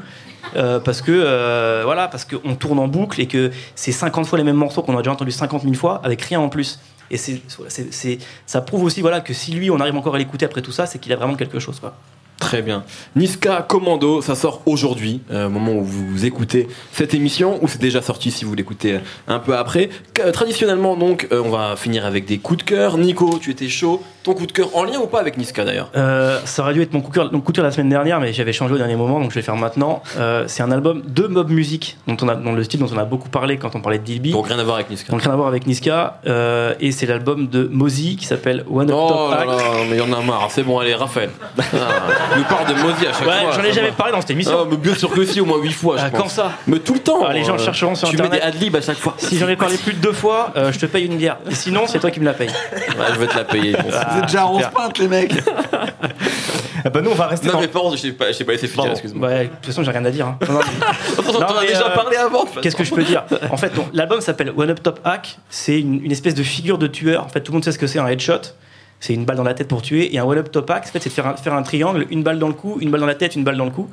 [0.57, 4.39] Euh, parce que euh, voilà parce qu'on tourne en boucle et que c'est 50 fois
[4.39, 7.17] les mêmes morceaux qu'on a déjà entendu 50 000 fois avec rien en plus et
[7.17, 10.73] c'est, ça prouve aussi voilà que si lui on arrive encore à l'écouter après tout
[10.73, 11.81] ça c'est qu'il a vraiment quelque chose.
[12.41, 12.83] Très bien.
[13.17, 17.81] Niska Commando, ça sort aujourd'hui, euh, au moment où vous écoutez cette émission, ou c'est
[17.81, 18.99] déjà sorti si vous l'écoutez euh,
[19.29, 19.91] un peu après.
[20.15, 22.99] Que- traditionnellement, donc, euh, on va finir avec des coups de cœur.
[22.99, 24.03] Nico, tu étais chaud.
[24.23, 25.91] Ton coup de cœur en lien ou pas avec Niska d'ailleurs?
[25.97, 27.89] Euh, ça aurait dû être mon coup de cœur, mon coup de cœur la semaine
[27.89, 30.03] dernière, mais j'avais changé au dernier moment, donc je vais le faire maintenant.
[30.19, 32.99] Euh, c'est un album de Mob Music, dont, on a, dont le style dont on
[32.99, 34.33] a beaucoup parlé quand on parlait de Dilby.
[34.33, 35.11] Donc rien à voir avec Niska.
[35.13, 36.21] Donc rien à voir avec Niska.
[36.27, 39.57] euh, et c'est l'album de Mozi qui s'appelle One Up Oh Top là
[39.89, 40.49] mais il y en a marre.
[40.51, 41.31] C'est bon, allez, Raphaël.
[41.73, 43.53] Ah, nous parle de Mozi à chaque Ouais, fois.
[43.57, 44.59] j'en ai jamais parlé dans cette émission.
[44.63, 46.21] Ah, mais bien sûr que si, au moins 8 fois, je Ah, pense.
[46.21, 47.21] quand ça Mais tout le temps.
[47.27, 48.33] Ah, les gens euh, chercheront sur Tu Internet.
[48.33, 49.15] mets des adlibs à chaque fois.
[49.19, 51.37] Si j'en ai parlé plus de deux fois, euh, je te paye une bière.
[51.51, 52.49] Et sinon, c'est toi qui me la paye.
[52.49, 53.73] Ouais, je vais te la payer.
[53.73, 53.89] bon.
[53.89, 54.71] Vous êtes déjà à 11 super.
[54.71, 55.35] pintes, les mecs.
[56.83, 58.45] Ah bah nous on va rester Non, dans mais pardon, je t'ai pas, je t'ai
[58.45, 59.29] pas laissé finir, excuse-moi.
[59.29, 60.27] Ouais, de toute façon, j'ai rien à dire.
[60.29, 60.39] hein.
[60.49, 62.47] Non, non, mais- On en a mais, déjà euh, parlé avant.
[62.63, 63.23] Qu'est-ce que je peux dire?
[63.51, 65.37] En fait, l'album s'appelle One Up Top Hack.
[65.51, 67.23] C'est une, une espèce de figure de tueur.
[67.25, 68.41] En fait, tout le monde sait ce que c'est un headshot.
[69.01, 70.15] C'est une balle dans la tête pour tuer.
[70.15, 72.39] Et un One Up Top Hack, en fait, c'est de faire un, triangle, une balle
[72.39, 73.89] dans le cou, une balle dans la tête, une balle dans le cou.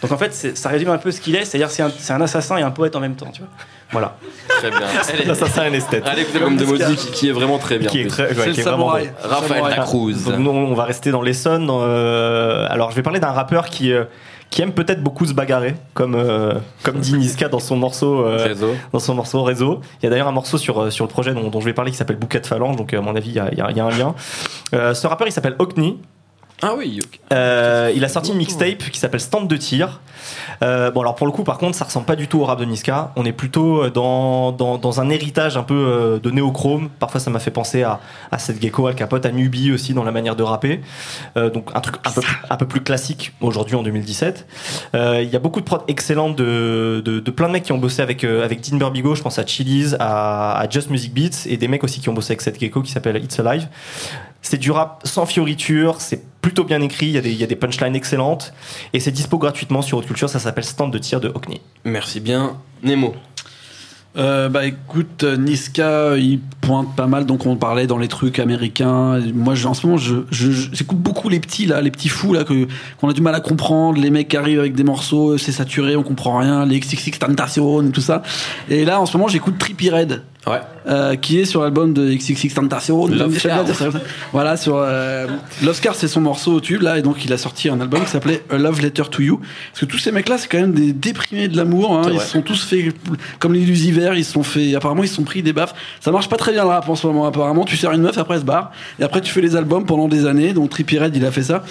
[0.00, 1.44] Donc en fait, ça résume un peu ce qu'il est.
[1.44, 3.30] C'est-à-dire, c'est un, un assassin et un poète en même temps.
[3.32, 3.50] Tu vois
[3.92, 4.16] voilà.
[4.48, 4.80] Très bien.
[5.12, 6.06] Allez, l'assassin et l'esthète.
[6.06, 7.88] allez écoutez l'album de Mozi qui, qui est vraiment très bien.
[7.88, 8.98] Qui est très, ouais, qui est vraiment bon.
[9.22, 9.62] Raphaël.
[9.76, 10.14] Lacruz.
[10.38, 11.68] Nous, on va rester dans l'Essonne.
[11.70, 14.04] euh, alors, je vais parler d'un rappeur qui, euh,
[14.50, 18.24] qui aime peut-être beaucoup se bagarrer, comme, euh, comme dit Niska dans son morceau.
[18.26, 18.74] euh, Réseau.
[18.92, 19.80] dans son morceau réseau.
[20.00, 21.72] Il y a d'ailleurs un morceau sur, euh, sur le projet dont, dont je vais
[21.72, 23.60] parler qui s'appelle Bouquet de Phalange, donc à mon avis, il y a, il y
[23.60, 24.14] a- il y a un lien.
[24.74, 25.96] Euh, ce rappeur, il s'appelle Hockney.
[26.62, 27.00] Ah oui.
[27.32, 30.00] Euh, il a sorti une mixtape qui s'appelle Stand de tir.
[30.62, 32.60] Euh, bon alors pour le coup par contre ça ressemble pas du tout au rap
[32.60, 33.10] de Niska.
[33.16, 36.88] On est plutôt dans, dans, dans un héritage un peu euh, de néochrome.
[37.00, 37.98] Parfois ça m'a fait penser à,
[38.30, 40.80] à cette gecko Al Capote, à Nubi aussi dans la manière de rapper.
[41.36, 44.46] Euh, donc un truc un peu, plus- un peu plus classique aujourd'hui en 2017.
[44.94, 47.72] Euh, Il y a beaucoup de prods excellentes de, de, de plein de mecs qui
[47.72, 49.14] ont bossé avec, euh, avec Dean Burbigo.
[49.16, 52.14] Je pense à Chili's, à, à Just Music Beats et des mecs aussi qui ont
[52.14, 53.66] bossé avec cette gecko qui s'appelle It's Alive.
[54.42, 57.44] C'est du rap sans fioriture, c'est plutôt bien écrit, il y, a des- il y
[57.44, 58.52] a des punchlines excellentes
[58.92, 61.60] et c'est dispo gratuitement sur Haute Culture, ça s'appelle Stand de tir de Hockney.
[61.84, 62.56] Merci bien.
[62.82, 63.14] Nemo.
[64.18, 68.40] Euh, bah écoute, euh, Niska, il pointe pas mal, donc on parlait dans les trucs
[68.40, 69.18] américains.
[69.32, 72.10] Moi, je- en ce moment, je, je- je- j'écoute beaucoup les petits là, les petits
[72.10, 72.66] fous là, que
[73.00, 73.98] qu'on a du mal à comprendre.
[73.98, 76.66] Les mecs qui arrivent avec des morceaux, c'est saturé, on comprend rien.
[76.66, 78.22] Les XXX Tentation, tout ça.
[78.68, 80.22] Et là, en ce moment, j'écoute Trippie Red.
[80.44, 80.60] Ouais.
[80.88, 82.48] euh, qui est sur l'album de XXX
[83.74, 83.86] ça.
[84.32, 85.28] Voilà, sur euh,
[85.62, 88.02] Love Scar, c'est son morceau au tube là, et donc il a sorti un album
[88.02, 89.40] qui s'appelait A Love Letter to You.
[89.70, 91.96] Parce que tous ces mecs là, c'est quand même des déprimés de l'amour.
[91.96, 92.10] Hein.
[92.12, 92.92] Ils se sont tous fait
[93.38, 94.74] comme les Lucifer, ils se sont fait.
[94.74, 95.74] Apparemment, ils se sont pris des baffes.
[96.00, 97.26] Ça marche pas très bien le rap en ce moment.
[97.26, 99.86] Apparemment, tu sers une meuf, après elle se barre, et après tu fais les albums
[99.86, 100.52] pendant des années.
[100.54, 101.62] Donc Trippie Red, il a fait ça.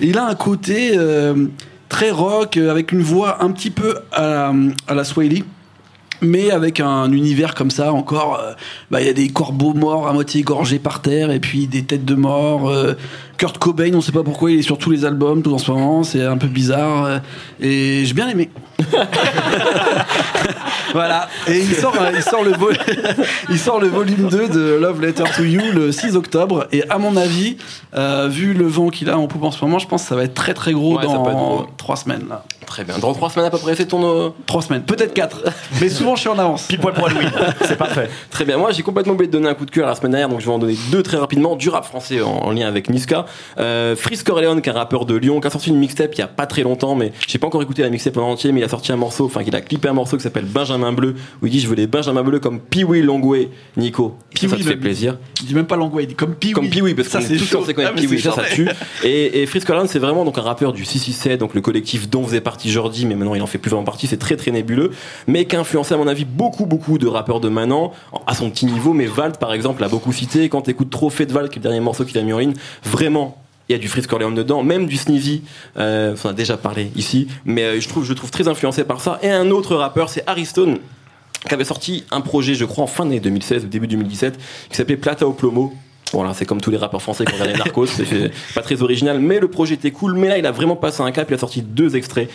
[0.00, 1.46] Et il a un côté euh,
[1.88, 4.54] très rock, euh, avec une voix un petit peu à la,
[4.86, 5.42] à la Swahili
[6.22, 8.52] mais avec un univers comme ça encore euh,
[8.90, 11.82] bah, il y a des corbeaux morts à moitié égorgés par terre et puis des
[11.82, 12.94] têtes de mort euh,
[13.38, 15.70] Kurt Cobain on sait pas pourquoi il est sur tous les albums tout en ce
[15.70, 17.18] moment c'est un peu bizarre euh,
[17.60, 18.50] et j'ai bien aimé
[20.92, 22.76] voilà et il sort euh, il sort le vol-
[23.50, 26.98] il sort le volume 2 de Love Letter to You le 6 octobre et à
[26.98, 27.56] mon avis
[27.94, 30.14] euh, vu le vent qu'il a en poupe en ce moment je pense que ça
[30.16, 31.66] va être très très gros Ouais, dans gros.
[31.76, 32.98] trois semaines là Très bien.
[32.98, 34.04] Dans trois semaines à peu près, c'est ton.
[34.04, 35.42] euh, trois semaines peut-être quatre
[35.80, 37.28] mais souvent je suis en avance Pile poil pour Halloween.
[37.64, 38.08] C'est parfait.
[38.30, 38.58] Très bien.
[38.58, 40.46] Moi, j'ai complètement oublié de donner un coup de cœur la semaine dernière, donc je
[40.46, 41.56] vais en donner deux très rapidement.
[41.56, 43.26] Du rap français en, en lien avec Niska.
[43.58, 46.18] Euh, Freeze Corleone, qui est un rappeur de Lyon, qui a sorti une mixtape il
[46.18, 48.60] y a pas très longtemps, mais j'ai pas encore écouté la mixtape en entier, mais
[48.60, 51.14] il a sorti un morceau, enfin, il a clippé un morceau qui s'appelle Benjamin Bleu,
[51.42, 53.50] où il dit Je veux des Benjamin Bleu comme Pee-Wee Longway.
[53.76, 55.18] Nico, ça, ça te fait plaisir.
[55.40, 56.52] Il dit même pas Langway, il dit comme Pee-wee.
[56.52, 58.68] Comme Pee-Wee, parce Ça, qu'on c'est est tous censés connaître Ah, c'est ça, ça tue.
[59.04, 62.70] Et, et c'est vraiment donc un rappeur du 667, donc le collectif dont faisait partie
[62.70, 64.90] Jordi, mais maintenant il en fait plus vraiment partie, c'est très très nébuleux,
[65.26, 67.92] mais qui a influencé à mon avis beaucoup beaucoup de rappeurs de maintenant,
[68.26, 71.26] à son petit niveau, mais Valt par exemple l'a beaucoup cité, quand t'écoutes trop Fait
[71.26, 73.76] de Valt, qui est le dernier morceau qu'il a mis en ligne, vraiment il y
[73.76, 75.42] a du Freeze Corleone dedans, même du Sneezy,
[75.76, 79.00] euh, on en a déjà parlé ici, mais euh, je trouve, trouve très influencé par
[79.00, 79.20] ça.
[79.22, 80.80] Et un autre rappeur, c'est Ariston,
[81.46, 84.38] qui avait sorti un projet, je crois, en fin d'année 2016 ou début 2017,
[84.70, 85.72] qui s'appelait Plata au Plomo.
[86.12, 89.20] Voilà, c'est comme tous les rappeurs français qui ont regardé Narcos, c'est pas très original,
[89.20, 90.14] mais le projet était cool.
[90.14, 92.28] Mais là, il a vraiment passé un cap, il a sorti deux extraits.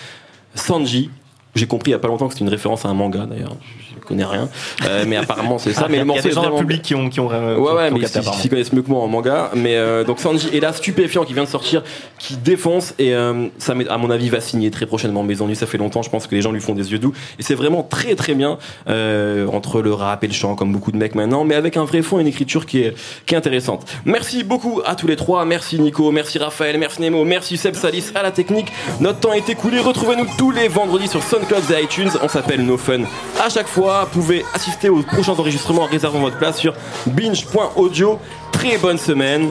[0.54, 1.10] Sanji,
[1.56, 3.56] j'ai compris il y a pas longtemps que c'était une référence à un manga d'ailleurs,
[3.96, 4.48] je, connais rien,
[4.86, 5.88] Euh, mais apparemment c'est ça.
[5.90, 7.20] mais il y le a morceau des gens dans vraiment le public qui ont qui
[7.20, 9.50] ont euh, Ouais, ouais, mais ils s'y connaissent mieux que moi en manga.
[9.56, 11.84] Mais euh, donc Sanji est là, stupéfiant, qui vient de sortir,
[12.20, 12.94] qui défonce.
[13.00, 15.56] Et euh, ça, à mon avis, va signer très prochainement Maison Nue.
[15.56, 17.14] Ça fait longtemps, je pense que les gens lui font des yeux doux.
[17.40, 18.58] Et c'est vraiment très très bien
[18.90, 21.86] euh, entre le rap et le chant, comme beaucoup de mecs maintenant, mais avec un
[21.86, 22.94] vrai fond et une écriture qui est,
[23.26, 23.86] qui est intéressante.
[24.06, 25.46] Merci beaucoup à tous les trois.
[25.46, 28.68] Merci Nico, merci Raphaël, merci Nemo, merci Seb Salis à la technique.
[29.00, 29.80] Notre temps est écoulé.
[29.80, 32.10] Retrouvez-nous tous les vendredis sur SoundCloud et iTunes.
[32.22, 33.02] On s'appelle No Fun.
[33.44, 36.74] À chaque fois, vous pouvez assister aux prochains enregistrements en réservant votre place sur
[37.08, 38.20] binge.audio.
[38.52, 39.50] Très bonne semaine.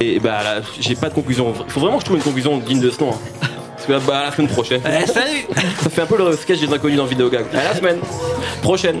[0.00, 1.52] Et bah là, j'ai pas de conclusion.
[1.68, 3.10] Faut vraiment que je trouve une conclusion digne de ce nom.
[3.12, 3.46] hein.
[3.74, 4.80] Parce que là, bah, à la semaine prochaine.
[4.86, 5.46] Eh, salut
[5.82, 7.46] Ça fait un peu le sketch des inconnus dans Vidéogag.
[7.52, 7.98] À la semaine
[8.62, 9.00] prochaine.